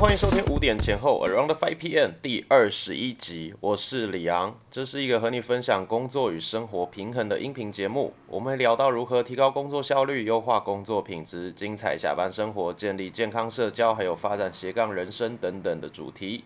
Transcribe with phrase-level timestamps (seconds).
[0.00, 8.14] 欢迎收听五点前后 Around Five PM 第二十一集，我是李昂，这是一个和你分享工作与生活平衡的音频节目。
[8.26, 16.44] 我们聊到如何提高工作效率、优化工作品质、精彩下班生活、建立健康社交，还有发展斜杠人生等等的主题。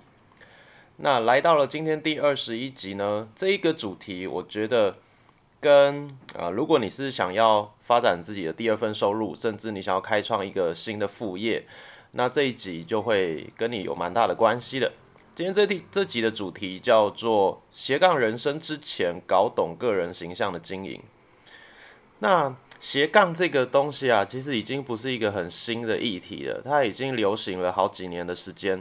[0.97, 4.97] 那来到了今天第二十一集呢，这一个主题我觉得
[5.61, 11.65] 跟呃，如果你是想要发展自己的第二份收入，甚至你想要开创一个新的副业。
[12.17, 14.93] 那这一集就会跟你有蛮大的关系的。
[15.35, 21.03] 今天这题这集的主题叫做斜杠人生之前搞懂个人形象的经营。
[22.21, 28.81] 那斜杠这个东西啊，其实已经不是一个很新的议题了，它已经流行了好几年的时间。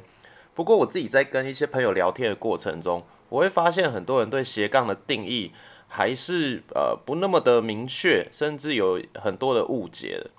[0.53, 5.51] 不过我自己在跟一些朋友聊天的过程中，我会发现很多人对斜杠的定义
[5.87, 10.29] 还是呃不那么的明确，甚至有很多的误解的。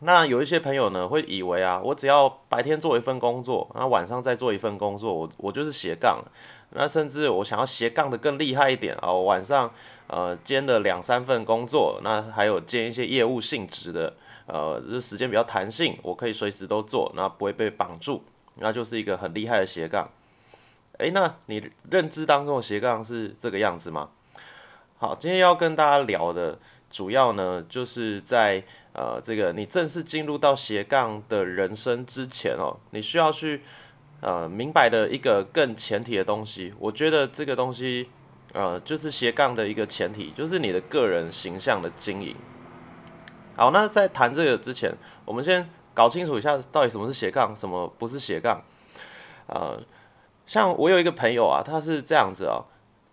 [0.00, 6.22] 那有一些朋友呢，会以为啊，我只要白天做一份工作，然后晚上再做一份工作，我我就是斜杠。
[6.70, 9.72] 那甚至我想要斜杠的更厉害一点啊，我晚上
[10.08, 14.12] 呃兼了两三份工作，那还有兼一些业务性质的，
[14.46, 18.22] 呃，这时间比较弹性，我可以随时都做，那不会被绑住，
[18.56, 20.10] 那就是一个很厉害的斜杠。
[20.98, 24.10] 诶，那你认知当中的斜杠是这个样子吗？
[24.98, 26.58] 好，今天要跟大家聊的
[26.90, 28.62] 主要呢，就是在。
[28.98, 33.60] 呃，这个你正式进入到斜杠的人生之前哦，你需要去
[34.22, 36.72] 呃明白的一个更前提的东西。
[36.78, 38.08] 我觉得这个东西
[38.54, 42.34] 呃就是斜杠的一个前提，就是你的个人形象的经营。
[43.54, 44.90] 好，那在谈这个之前，
[45.26, 48.62] 我们先搞清楚一下到底什么是斜杠，什么不是斜杠。
[49.46, 49.78] 呃，
[50.46, 52.64] 像我有一个朋友啊，他是这样子哦。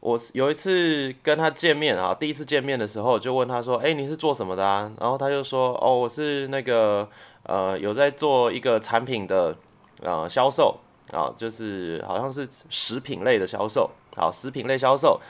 [0.04, 7.08] 我有一次跟他见面啊，第一次见面的时候就问他说：“哎，你是做什么的啊？”然后他就说：“哦，我是那个
[7.44, 9.56] 呃，有在做一个产品的
[10.02, 10.78] 呃销售
[11.14, 15.22] 啊，就是好像是食品类的销售，好，食品类销售。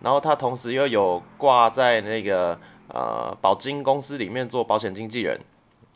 [0.00, 5.38] 然后他同时又有挂在那个呃保金公司里面做保险经纪人。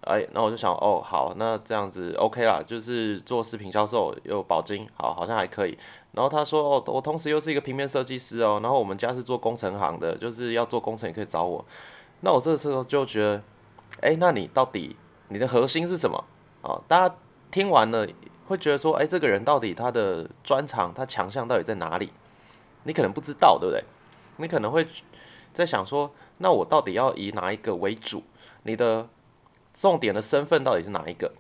[0.07, 5.77] 哎，那我就想，哦，好，那这样子 OK 啦，就是做视频销售有保金，好，好像还可以。”
[6.13, 8.61] 然后他说：“哦，我同时又是一个平面设计师哦。
[8.63, 11.63] 然后我们家是做工程行的，就是要做工程也可以找我。
[12.21, 13.43] 那我这时候就觉得，
[14.01, 14.97] 哎，那你到底
[15.29, 16.25] 你的核心是什么？
[16.63, 17.15] 哦，大家
[17.51, 18.07] 听完了
[18.47, 22.11] 会觉得说，哎，这个人到底他的专长、他强项到底在哪里？
[22.85, 23.85] 你可能不知道，对不对？
[24.37, 24.87] 你可能会
[25.53, 28.23] 在想说，那我到底要以哪一个为主？
[28.63, 29.07] 你的
[29.77, 31.31] 重点的身份到底是哪一个？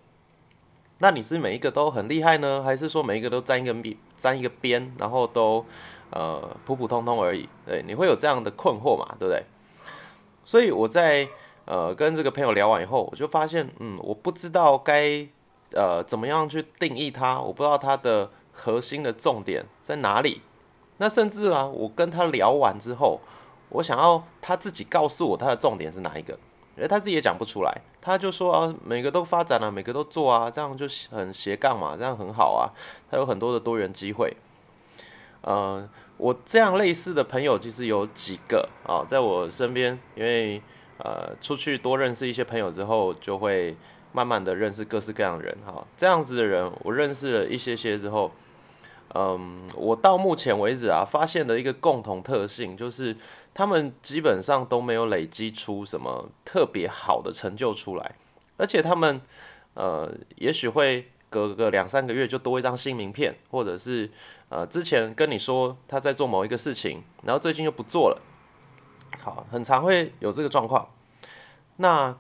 [0.98, 5.64] 那你是每一个都很厉害呢，还是说每一个都沾一个边？”沾一个边，然后都
[6.10, 9.42] 呃普普通通而已，对，你会有这样的困惑嘛，对不对？
[10.44, 11.28] 所以我在
[11.66, 15.26] 呃跟这个朋友聊完以后，我就发现，嗯，我不知道该
[15.72, 20.40] 呃怎么样去定义它，我不知道它的核心的重点在哪里。
[20.96, 23.20] 那甚至啊，我跟他聊完之后，
[23.68, 26.38] 我想要他自己告诉我他的重点是哪一个。
[26.78, 32.68] 哎，他自己也讲不出来，他就说啊，每个都发展了，每个都做啊，这样就很斜杠嘛，这样很好啊，
[33.10, 34.36] 他有很多的多元机会。
[35.40, 40.60] 呃，我这样类似的朋友其实有几个啊，在我身边，因为
[40.98, 43.74] 呃出去多认识一些朋友之后，就会
[44.12, 48.30] 慢慢的认识各式各样的人哈，这样子的人，我认识了一些些之后。
[49.14, 53.16] 嗯，我到目前为止啊，发现的一个共同特性就是，
[53.56, 58.16] 他们基本上都没有累积出什么特别好的成就出来，
[58.58, 59.18] 而且他们
[59.72, 64.10] 呃，也许会隔个两三个月就多一张新名片，或者是
[64.50, 68.20] 呃，之前跟你说他在做某一个事情，然后最近又不做了，
[69.22, 70.90] 好，很常会有这个状况。
[71.78, 72.14] 那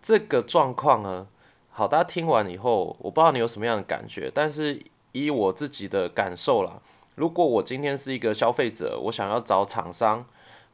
[0.00, 1.26] 这个状况呢，
[1.70, 4.80] 好，大家听完以后，我不知道你有什么样的感觉，但是。
[5.12, 6.80] 以我自己的感受啦，
[7.14, 10.24] 如果我今天是一个消费者，我想要找厂商，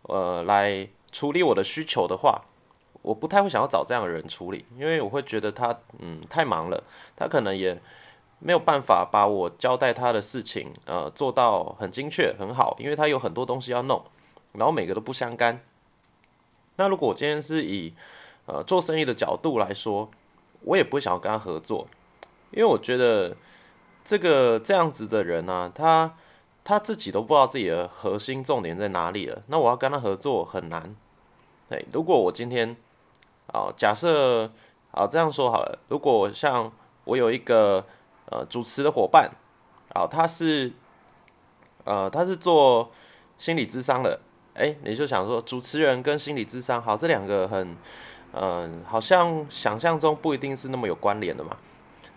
[0.04, 2.42] 呃，来处理我的需求的话，
[3.03, 6.83] 我不太会想要找这样的人处理，因为我会觉得他，嗯，太忙了，
[7.16, 7.80] 他可能也
[8.39, 14.03] 没有办法把我交代他的事情，呃，做到很精确很好，因为他有很多东西要弄，
[14.53, 15.60] 然后每个都不相干。
[16.77, 17.92] 那如果我今天是以，
[18.47, 20.10] 呃，做生意的角度来说，
[20.62, 21.86] 我也不会想要跟他合作，
[22.51, 23.36] 因为我觉得。
[24.06, 26.15] 这个这样子的人呢，他
[26.65, 29.43] 他自己都不知道自己的核心重点在哪里了。
[29.49, 30.97] 那我要跟他合作很难。
[31.69, 32.75] 对，如果我今天
[33.53, 34.51] 啊，假设
[34.91, 36.72] 啊这样说好了，如果像
[37.05, 37.84] 我有一个
[38.31, 39.31] 呃主持的伙伴，
[39.93, 40.72] 啊，他是
[41.84, 42.91] 呃他是做
[43.37, 44.19] 心理智商的，
[44.55, 47.77] 哎，你就想说主持人跟心理智商，好，这两个很
[48.33, 51.57] 嗯，好像想象中不一定是那么有关联的嘛。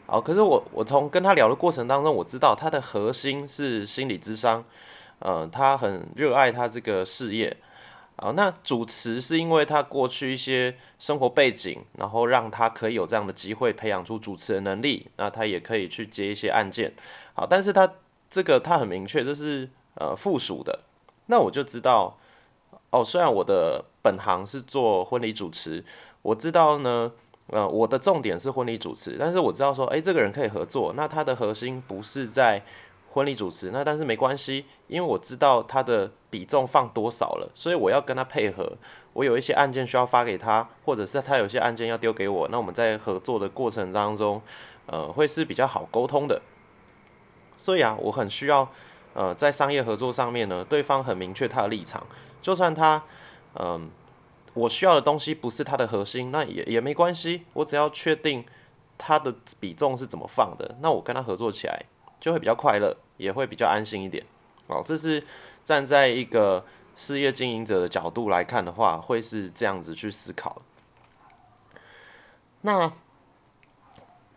[0.09, 4.63] 好，可是我我从跟他聊的过程当中，我知道他的核心是心理智商，
[5.19, 7.57] 呃，他很热爱他这个事业。
[8.15, 16.94] 好，那主持是因为他过去一些生活背景，然后让他可以有这样的机会培养出主持的能力，那他也可以去接一些案件。
[17.33, 17.92] 好，但是他
[18.30, 20.80] 这个他很明确，这是呃附属的。
[21.25, 22.18] 那我就知道，
[22.92, 25.83] 哦，虽然我的本行是做婚礼主持，
[26.21, 27.12] 我知道呢，
[27.48, 32.62] 呃，我的重点是婚礼主持，但是我知道说，诶，这个人可以合作，那他的核心不是在。
[33.14, 38.74] 婚礼主持，那但是没关系，因为我知道他的比重放多少了，所以我要跟他配合。
[39.14, 44.40] 我有一些案件需要发给他，或者是他有些案件要丢给我，那我们在合作的过程当中，
[44.86, 46.40] 呃，会是比较好沟通的。
[47.58, 48.70] 所以啊，我很需要，
[49.16, 52.06] 呃，在商业合作上面呢，对方很明确他的立场，
[52.40, 53.02] 就算他，
[53.56, 53.90] 嗯，
[54.57, 58.44] 我需要的东西不是它的核心，那也也没关系，我只要确定
[58.98, 61.86] 它的比重是怎么放的，那我跟他合作起来
[62.19, 62.98] 就会比较快乐。
[63.18, 64.24] 也会比较安心一点，
[64.68, 65.24] 哦，这是
[65.63, 66.63] 站在一个
[66.95, 70.62] 事业经营者的角度来看的话，会是这样子去思考。
[72.62, 72.94] 那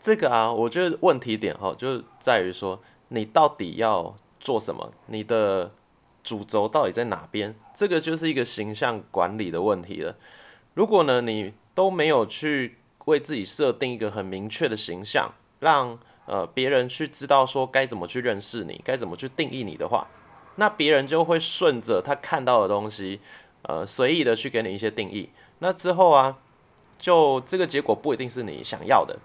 [0.01, 4.91] 这个啊，我觉得问题点哈，就在于说，你到底要做什么？
[5.05, 5.71] 你的
[6.23, 7.55] 主轴到底在哪边？
[7.75, 10.17] 这个就是一个形象管理的问题了。
[10.75, 12.77] 如果呢，你都没有去
[13.07, 20.07] 为自己设定一个很明确的形象，让呃，别人去知道说该怎么去认识你，该怎么去定义你的话，
[20.57, 23.21] 那别人就会顺着他看到的东西，
[23.63, 25.31] 呃，随意的去给你一些定义。
[25.59, 26.39] 那之后啊，
[26.99, 29.19] 就这个结果不一定是你想要的，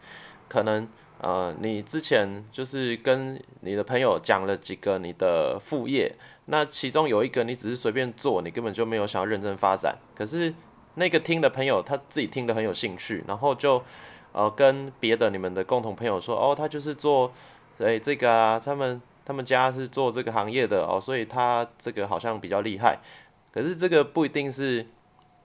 [0.47, 0.87] 可能
[1.19, 6.15] 呃，你之前就是跟你的朋友讲了几个你的副业，
[6.45, 10.53] 那其中有一个你只是随便做，你根本就没有想要认真发展，可是
[10.95, 13.83] 那个听的朋友他自己听得很有兴趣，然后就。
[14.37, 17.31] 呃，跟别的你们的共同朋友说，哦，他就是做，
[17.77, 22.99] 诶这个啊，他们他们家是做这个行业的哦，所以他这个好像比较厉害。
[23.53, 24.85] 可是这个不一定是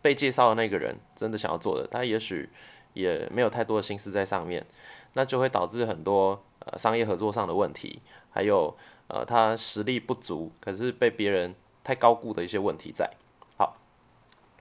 [0.03, 2.51] 被介绍的那个人真的想要做的，他也许
[2.95, 4.67] 也没有太多的心思在上面，
[5.13, 8.77] 那就会导致很多呃商业合作上的问题，还有
[9.13, 11.55] 呃他实力不足，可是被别人
[11.85, 13.11] 太高估的一些问题在。
[13.57, 13.77] 好，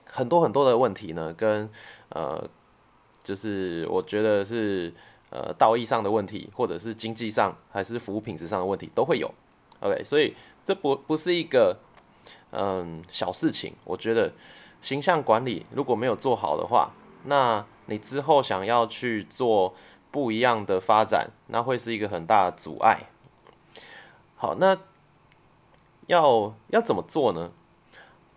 [0.04, 1.70] 很多很多的问题呢，跟
[2.10, 2.48] 呃。
[3.22, 4.92] 就是我觉得是
[5.28, 9.30] 呃道义上的问题，或者是经济上，还是服务品质上的问题都会有。
[9.80, 11.76] OK，所以这不不是一个
[12.50, 13.74] 嗯小事情。
[13.84, 14.32] 我觉得
[14.80, 16.90] 形象管理如果没有做好的话，
[17.24, 19.74] 那你之后想要去做
[20.10, 23.09] 不一样的发展，那会是一个很大的阻碍。
[24.40, 24.74] 好，那
[26.06, 27.52] 要要怎么做呢？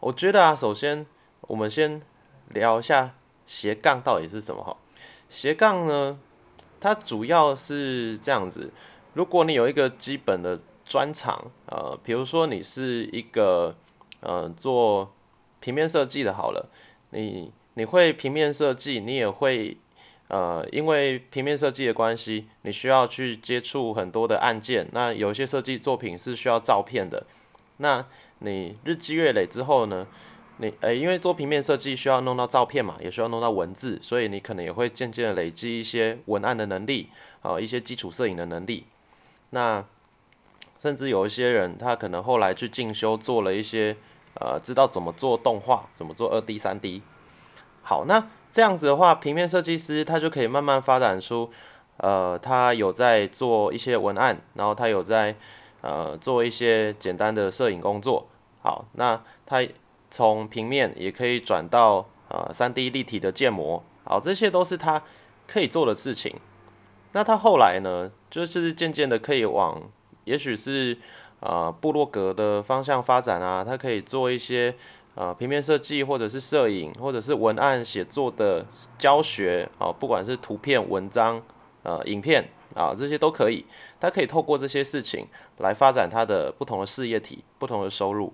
[0.01, 1.05] 我觉得啊，首先
[1.43, 2.01] 我们先
[2.49, 3.15] 聊一下。
[3.45, 4.61] 斜杠到底是什么？
[4.61, 4.75] 哈，
[5.29, 6.19] 斜杠呢，
[6.81, 8.71] 它主要是这样子。
[9.13, 13.73] 如果你有一个基本的专长，呃，比如说你是一个
[14.19, 15.13] 呃做
[15.61, 16.69] 平面设计的，好了，
[17.11, 19.77] 你你会平面设计，你也会
[20.33, 24.89] 呃，因为平面设计的关系，你需要去接触很多的案件。
[24.91, 27.23] 那有些设计作品是需要照片的，
[27.77, 28.03] 那
[28.39, 30.07] 你日积月累之后呢？
[30.57, 37.09] 你呃，因为做平面设计需要弄到照片嘛，也需要弄到文字，所以你可能也会渐渐的累积一些文案的能力，
[37.43, 38.85] 啊，一些基础摄影的能力。
[39.51, 39.85] 那
[40.81, 43.95] 甚至有一些人，他可能后来去进修，做了一些
[44.41, 47.03] 呃，知道怎么做动画，怎么做二 D、三 D。
[47.83, 51.51] 好，那这样子的话，平面设计师他就可以慢慢发展出，
[51.97, 55.35] 呃，他有在做一些文案，然后他有在
[55.81, 58.27] 呃做一些简单的摄影工作。
[58.61, 59.67] 好，那他。
[60.15, 65.01] 从平面也可以转到呃三 D 立体的建模，好，这些都是他
[65.47, 66.35] 可以做的事情。
[67.13, 69.81] 那他后来呢，就是渐渐的可以往，
[70.25, 70.95] 也许是
[71.39, 74.75] 呃部落格的方向发展啊，他可以做一些
[75.15, 78.65] 呃平面设计，或者是摄影，或者是文案写作的
[78.97, 81.41] 教学啊，不管是图片、文章、
[81.83, 83.65] 呃影片啊，这些都可以。
[83.99, 85.27] 他可以透过这些事情
[85.59, 88.33] 来发展他的不同的事业体、不同的收入。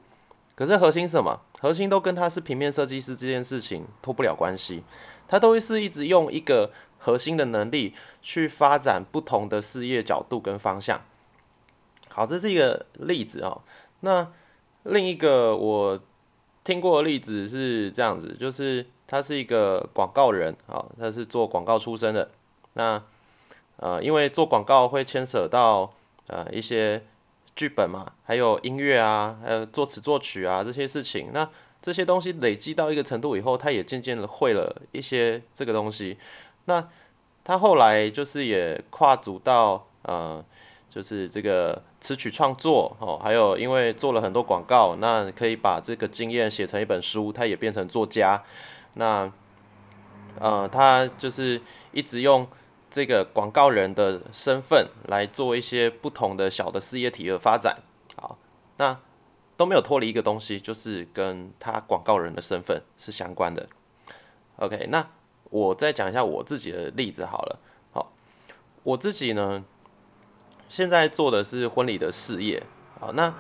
[0.56, 1.40] 可是核心是什么？
[1.62, 4.84] 核心都跟他是平面设计师这件事情脱不了关系，
[5.28, 11.02] 他都是一直用一个核心的能力去发展不同的事业角度跟方向。
[12.10, 13.62] 好，这是一个例子哦。
[14.02, 14.28] 那
[14.84, 16.00] 另一个我
[16.70, 22.30] 听过的例子是这样子，就是他是一个广告人啊，他是做广告出身的。
[22.74, 23.02] 那
[23.78, 25.92] 呃，因为做广告会牵扯到
[26.28, 27.02] 呃一些。
[27.56, 31.50] 剧本嘛，还有音乐啊，还有作词作曲啊这些事情，那
[31.82, 36.18] 这些东西累积到一个程度以后，他也渐渐的会了一些这个东西。
[36.66, 36.88] 那
[37.44, 40.42] 他后来就是也跨足到呃，
[41.00, 48.44] 就是这个词曲创作哦，还有因为做了很多广告，那可以把这个经验写成一本书，他也变成作家。
[48.96, 49.32] 那
[50.42, 51.62] 呃，他就是
[51.94, 52.46] 一直用
[52.92, 57.78] 这个广告人的身份来做一些不同的小的事业体的发展。
[58.18, 58.38] 好，
[58.76, 59.00] 那
[59.56, 63.66] 都没有脱离一个东西，就是跟他广告人的身份是相关的。
[64.58, 65.08] OK，那
[65.50, 67.60] 我再讲一下我自己的例子好了。
[67.94, 68.12] 好，
[68.84, 69.64] 我自己呢，
[70.70, 72.64] 现在做的是婚礼的事业。
[73.02, 73.34] 啊，那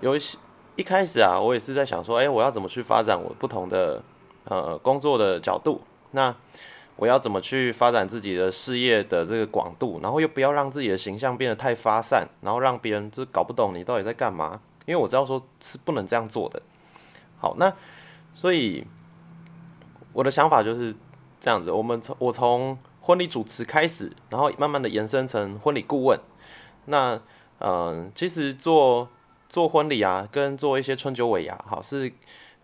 [0.00, 0.38] 有一些
[0.76, 4.02] 一开始啊，我也是在想说，哎，我要怎么去发展我不同的
[4.44, 5.82] 呃工作的角度？
[6.12, 6.34] 那
[6.96, 10.00] 我要怎么去发展自己的事业的这个广度？
[10.02, 14.60] 然后又不要让自己的形象变得太发散，然后让别人就搞不懂你到底在干嘛？
[14.86, 16.62] 因为我知道说是不能这样做的。
[17.38, 17.72] 好，那
[18.32, 18.86] 所以。
[20.14, 20.92] 我的想法就是
[21.38, 26.18] 这样子，我们从我从婚礼主持开始，然后慢慢的延伸成婚礼顾问。
[26.88, 27.20] 那
[27.60, 29.08] 嗯，其实做
[29.48, 32.12] 做婚礼啊，跟做一些春酒尾牙，好是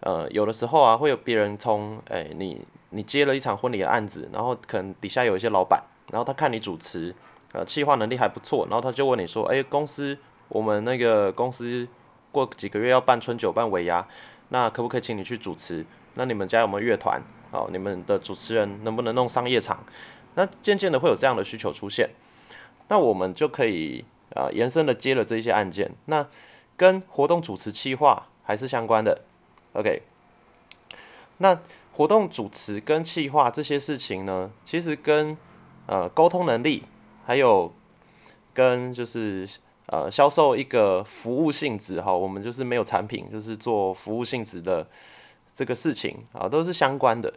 [0.00, 7.14] 呃有的时候啊，会有别人从哎你你接了一场婚礼的案子，然后可能底下有一些老板，然后他看你主持，
[7.52, 10.16] 呃，企划能力还不错，然后他就问你说，哎，公司
[10.48, 11.86] 我们那个公司
[12.30, 14.06] 过几个月要办春酒办尾牙，
[14.50, 15.84] 那可不可以请你去主持？
[16.14, 17.20] 那你们家有没有乐团？
[17.50, 19.84] 好，你们的主持人能不能弄商业场？
[20.34, 22.10] 那渐渐的会有这样的需求出现，
[22.88, 24.04] 那我们就可以
[24.34, 26.26] 啊延伸的接了这些案件，那
[26.76, 29.22] 跟活动主持企划还是相关的。
[29.72, 30.02] OK，
[31.38, 31.60] 那
[31.92, 35.36] 活动主持跟企划这些事情呢，其实跟
[35.86, 36.84] 呃沟通能力，
[37.24, 37.72] 还有
[38.52, 39.48] 跟就是
[39.86, 44.86] 呃销售一个服务性质哈，我们就是没有产品，就是做服务性质的
[45.54, 47.32] 这个事情啊，都是相关的。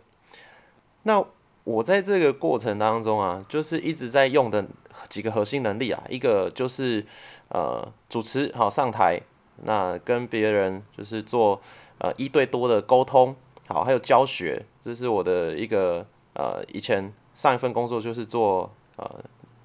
[1.04, 1.24] 那
[1.64, 4.66] 我在这个过程当中啊，就是一直在用的
[5.10, 7.06] 几个核心能力啊，一个就是
[7.50, 9.22] 呃主持好上台，
[9.64, 11.62] 那跟别人就是做
[12.00, 13.36] 呃一对多的沟通，
[13.68, 19.10] 好还有教学，这是我的一个呃以前上一份工作就是做呃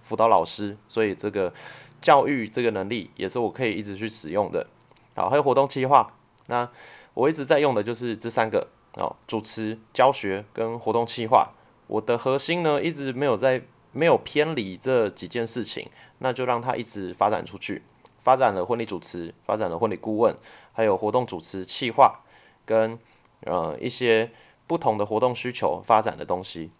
[0.02, 1.52] 辅导老师，所以这个
[2.00, 4.66] 教育这个能力也是我可以一直去使用的，
[5.14, 6.14] 好还有活动计划，
[6.46, 6.68] 那
[7.14, 8.68] 我一直在用的就是这三个。
[8.96, 11.48] 哦，主持、教学跟活动企划，
[11.86, 17.82] 我的核心呢一直没有在没有偏离这几件事情，那就让它一直发展出去，
[18.22, 20.34] 发展了婚礼主持，发展了婚礼顾问，
[20.72, 22.20] 还有活动主持、企划
[22.64, 22.98] 跟
[23.42, 24.30] 呃一些
[24.66, 26.70] 不同的活动需求发展的东西。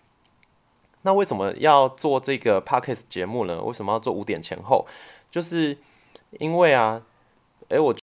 [1.03, 3.61] 那为什么要做这个 podcast 节目呢？
[3.63, 4.87] 为什么要做五点前后？
[5.31, 5.79] 就是
[6.39, 7.03] 因为啊，
[7.69, 7.95] 诶，我。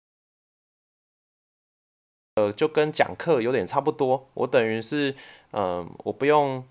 [2.37, 4.29] 呃，就跟讲课有点差不多。
[4.35, 5.12] 我等于是，
[5.50, 6.65] 嗯，我不用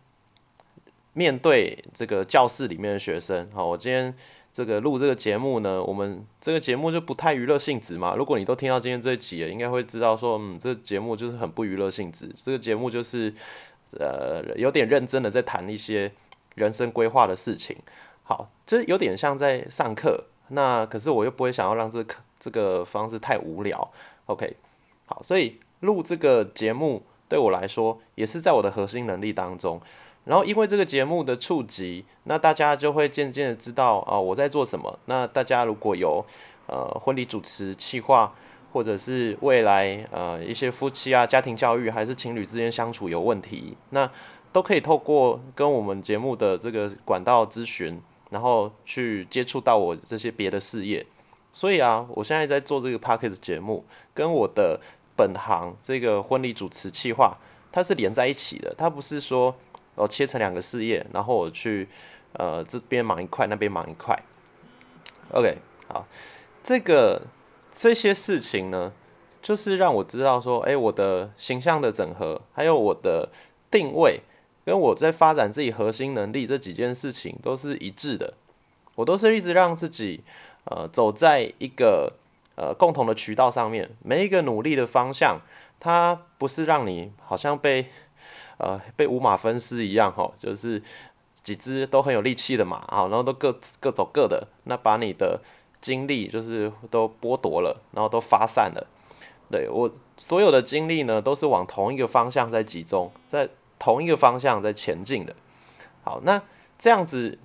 [1.18, 3.50] 面对这个教室里面的学生。
[3.52, 4.14] 好，我今天
[4.54, 8.14] 这个录这个节目呢，我们这个节目就不太娱乐性质嘛。
[8.16, 12.32] 如果你都听到今天这一集了，应该会知道说，嗯，这个节目就是很不娱乐性质。
[12.44, 13.34] 这个节目就是，
[13.98, 16.12] 呃，有点认真的在谈一些
[16.54, 17.76] 人生规划的事情。
[18.24, 20.26] 好，这有点像在上课。
[20.50, 23.92] 那可是我又不会想要让这个这个方式太无聊。
[24.28, 24.56] OK。
[25.08, 29.82] 好，所以录这个节目对我来说也是在我的核心能力当中。
[30.28, 35.00] 然后因为这个节目的触及，那大家就会渐渐的知道啊我在做什么。
[35.06, 36.24] 那大家如果有
[36.68, 38.34] 呃婚礼主持、企划，
[38.74, 44.10] 或者是未来呃一些夫妻啊家庭教育，还是情侣之间相处有问题，那
[44.52, 51.06] 都可以透过跟我们节目的这个管道咨询，然后去接触到我这些别的事业。
[51.54, 54.80] 所以啊，我现在在做这个 p a c k a g e 节目，跟我的
[55.16, 57.36] 本行这个婚礼主持企划，
[57.72, 58.76] 它是连在一起的。
[58.78, 59.56] 它不是说
[59.98, 61.90] 哦切成两个事业，然后我去
[62.32, 64.18] 呃这边忙一块，那边忙一块。
[65.34, 65.58] OK，
[65.90, 66.08] 好，
[66.64, 67.24] 这个
[67.76, 68.94] 这些事情呢，
[69.42, 73.28] 就是让我知道说，哎，我的形象的整合，还有我的
[73.70, 74.22] 定位，
[74.64, 78.34] 跟我在发展自己核心能力这几件事情都是一致的。
[78.96, 80.24] 我都是一直让自己。
[80.70, 82.12] 呃，走在一个
[82.58, 85.40] 呃共同的渠道上面，每一个努力的方向，
[85.80, 87.88] 它不是让你好像被
[88.58, 90.82] 呃被五马分尸一样哈，就是
[91.44, 95.42] 几只都很有力气的马啊，然后都各各走各的，那把你的
[95.82, 98.88] 精力就是都剥夺了，然后都发散了。
[99.50, 103.50] 对我所有的精力呢，都是往同一个方向在集中，在
[103.80, 105.36] 同一个方向在前进的。
[106.04, 106.42] 好，那
[106.78, 107.40] 这样子，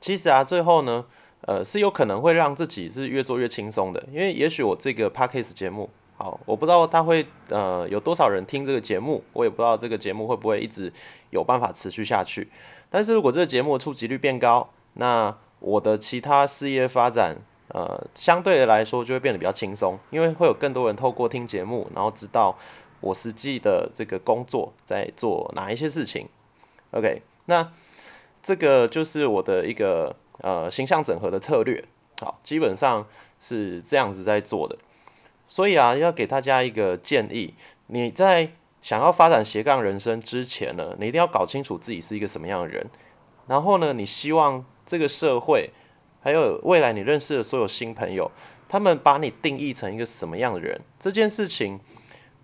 [0.00, 1.06] 其实啊，最后呢。
[1.44, 5.88] 呃，是有可能会让自己是越做越轻松的，因为也许我这个 podcast 节目，
[6.20, 10.92] 好，我不知道他会呃有多少人听这个节目，我也不知道这个节目会不会一直
[11.30, 12.46] 有办法持续下去。
[12.90, 22.54] 但是如果这个节目触及率变高，那我的其他事业发展，呃，相对的来说就会变得比较轻松，因为会有更多人透过听节目，然后知道
[23.00, 26.28] 我实际的这个工作在做哪一些事情。
[26.90, 27.72] OK，那
[28.42, 31.82] 这个就是我的一个呃形象整合的策略。
[32.20, 33.06] 好，基本上
[33.40, 34.76] 是这样子在做的。
[35.50, 37.52] 所以啊，要给大家一个建议：
[37.88, 42.86] 你在想要发展斜杠人生之前呢，你一定要搞清楚自己是一个什么样的人。
[43.48, 45.70] 然后呢，你希望这个社会，
[46.22, 48.30] 还有未来你认识的所有新朋友，
[48.68, 50.80] 他们把你定义成一个什么样的人？
[51.00, 51.80] 这件事情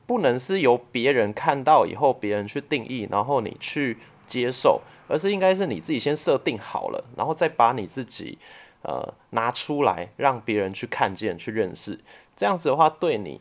[0.04, 8.36] 不能是由别人看到以后，别人去定义，然后你去接受，而是应该是你自己先设定好了，然后再把你自己
[8.82, 12.00] 呃拿出来，让别人去看见、去认识。
[12.36, 13.40] 这样子的话，对你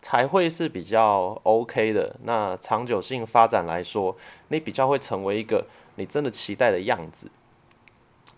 [0.00, 2.16] 才会是比较 OK 的。
[2.24, 4.16] 那长久性发展来说，
[4.48, 7.30] 你比较会成为一个你真的期待的样子。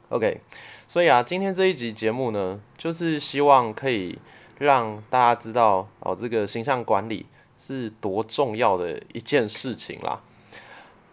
[0.09, 0.41] OK，
[0.89, 4.19] 所以啊，今天这一集节目呢，就是希望可以
[4.59, 7.27] 让大家知道哦，这个形象管理
[7.59, 10.21] 是多重要的一件事情啦。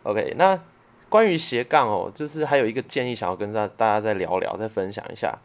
[0.03, 0.59] OK，那
[1.07, 5.39] 关于斜杠哦，就是还有一个建议，想要跟大大家再聊聊，再分享一下。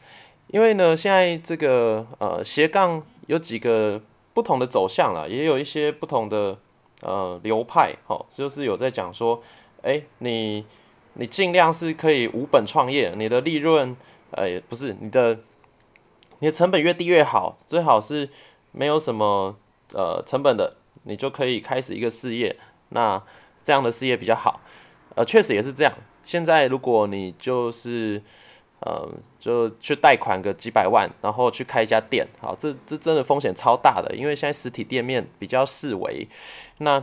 [0.49, 3.03] 因为呢，现在这个呃斜杠。
[3.27, 4.01] 有几个
[4.35, 6.59] 不同的走向了，也有一些不同的
[7.03, 9.43] 呃流派，好，就是有在讲说，
[9.83, 10.65] 哎，你
[11.15, 13.97] 你尽量是可以无本创业，你的利润，
[14.31, 15.39] 呃，不是你的
[16.39, 18.29] 你的成本越低越好，最好是
[18.73, 19.57] 没有什么
[19.93, 22.57] 呃成本的，你就可以开始一个事业，
[22.91, 23.23] 那
[23.63, 24.61] 这样的事业比较好，
[25.15, 25.93] 呃，确实也是这样。
[26.25, 28.23] 现在如果你就是
[28.87, 29.05] 呃，
[29.41, 36.29] 就去贷款个几百万，然后去开一家店，好，这这真的风险超大的，因为现在实体店面比较视为，
[36.79, 37.03] 那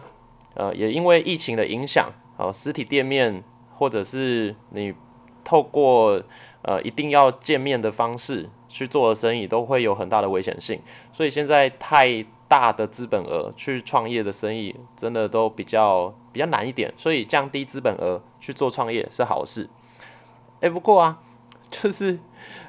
[0.53, 3.43] 呃也因为疫情的影响，好，实体店面
[3.75, 4.93] 或者是你
[5.43, 6.23] 透过
[6.61, 10.79] 呃一定要见面的方式去做的生意，都会有很大的危险性，
[11.11, 19.67] 所以现在太大的资本额去创业的生意，真的都比较比较难一点，所以降低资本额去做创业是好事。
[20.61, 21.19] 哎，不过啊。
[21.73, 22.19] 就是，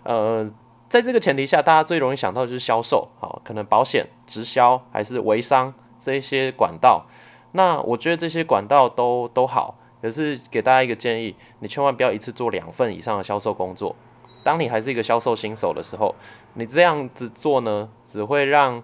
[0.03, 0.51] 呃，
[0.89, 7.05] 在这个前提下，大家最容易想到就是销售，好，可能保险、直销还是微商这些管道。
[7.53, 13.95] 那我觉得这些管道都都好，可是给大家一个建议，你千万不要一次做两份以上的销售工作。
[14.43, 16.15] 当你还是一个销售新手的时候，
[16.55, 18.83] 你这样子做呢，只会让，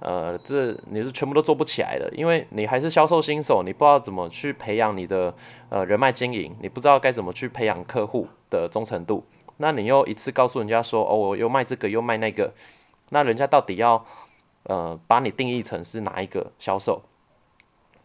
[0.00, 5.34] 呃，这你是全部都做不起来的，因为你还是销售新手，你不知道怎么去培养你的
[5.68, 9.24] 呃人脉经营，你不知道该怎么去培养客户的忠诚度。
[9.62, 12.50] 那你又一次告诉人家说，哦，我又卖这个又卖那个，
[13.10, 14.06] 那人家到底要
[14.62, 17.02] 呃把你定义成是哪一个销售？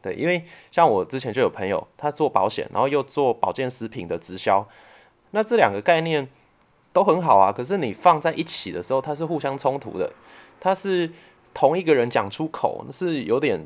[0.01, 4.67] 对，因为像我之前就有朋友，他做保险，然后又做保健食品的直销，
[5.31, 6.27] 那这两个概念
[6.91, 10.11] 都很好啊，可是你放在一起的时候，它是互相冲突的，
[10.59, 11.09] 它是
[11.53, 13.65] 同一个人讲出口是有点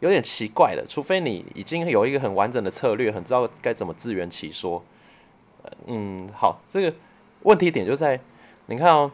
[0.00, 4.84] 有点奇怪的，除非你已经有一个很完整的策略，很知道该怎么自圆其说。
[5.86, 6.94] 嗯，好，这个。
[7.44, 8.20] 问题点就在，
[8.66, 9.10] 你看哦，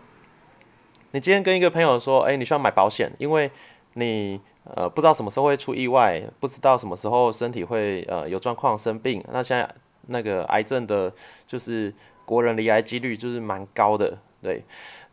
[1.12, 3.50] 你今天跟一个朋友说，哎，你需要买保险，因为
[3.94, 9.22] 你呃不知道什么时候会出意外，不知道什么时候身体会呃有状况生病。
[9.32, 9.68] 那现在
[10.06, 11.12] 那个癌症的，
[11.46, 11.92] 就是
[12.24, 14.64] 国人离癌几率就是蛮高的，对，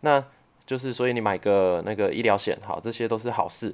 [0.02, 0.24] 那
[0.66, 3.74] 就是所以你买个那个医疗险，好，这些都是好事，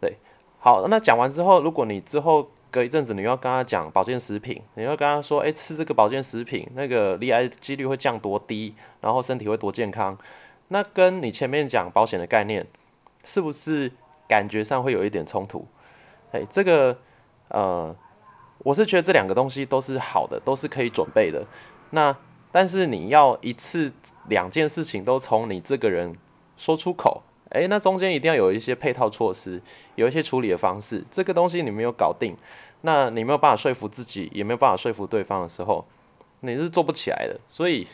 [0.00, 0.16] 对，
[0.58, 2.50] 好，那讲完之后，如果你之后。
[2.70, 10.16] 隔一阵子，你要跟他讲保健食品，你要跟他说，哎，吃这个保健食品，那个离癌几率会降多低，然后身体会多健康。
[10.68, 12.66] 那跟你前面讲保险的概念，
[13.24, 13.90] 是不是
[14.28, 15.66] 感觉上会有一点冲突？
[16.32, 16.96] 哎，这个，
[17.48, 17.94] 呃，
[18.58, 21.44] 我是觉得这两个东西都是好的，都是可以准备的。
[21.90, 22.16] 那
[22.52, 23.92] 但是你要一次
[24.28, 26.16] 两件事情都从你这个人
[26.56, 27.22] 说出口。
[27.50, 29.60] 诶，那中间一定要有一些配套措施，
[29.96, 31.04] 有一些处理的方式。
[31.10, 32.36] 这个东西你没有搞定，
[32.82, 35.84] 那你没有办法说服自己，也没有办法说服对方的时候，
[36.40, 37.40] 你是做不起来的。
[37.48, 37.88] 所以，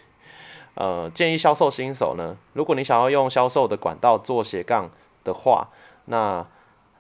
[0.75, 4.91] 呃，建议销售新手呢，如果你想要用销售的管道做斜杠
[5.25, 5.69] 的话，
[6.05, 6.47] 那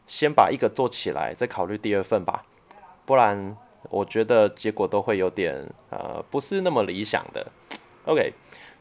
[0.06, 2.44] 先把一个做起来，再考虑第二份吧。
[3.04, 3.56] 不然，
[3.90, 7.52] 我觉得结果都会有点呃，不是那么理想的。
[8.06, 8.32] OK。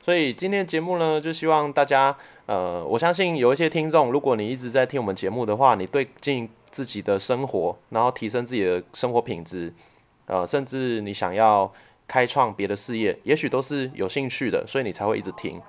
[0.02, 2.16] 所以今天节目呢，就希望大家，
[2.48, 9.74] 呃，我相信有一些听众，如果你一直在听我们节目的话，你对进自己的生活，然后提升自己的生活品质，
[10.28, 11.74] 呃，甚至你想要
[12.08, 15.60] 开创别的事业，也许都是有兴趣的，所以你才会一直听。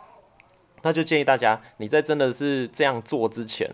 [0.83, 3.71] 那就建议大家，你在真的是这样做之前，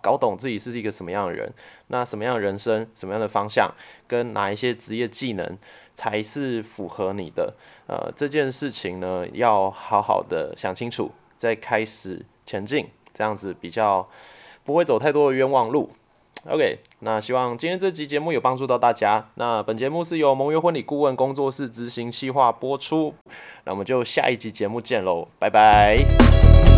[0.00, 1.52] 搞懂自己是一个什么样的人，
[1.88, 3.74] 那什么样的人生，什么样的方向，
[4.06, 5.58] 跟哪一些职业技能
[5.92, 7.54] 才是符合你的，
[7.88, 14.08] 呃，这件事情呢，要好好的想清楚，再开始前进，这样子比较
[14.64, 15.90] 不会走太多的冤枉路。
[16.46, 19.26] OK，那希望今天这集节目有帮助到大家。
[19.36, 23.14] 那本节目是由盟约婚礼顾问工作室执行企划播出。
[23.64, 26.73] 那我们就下一集节目见喽，拜拜。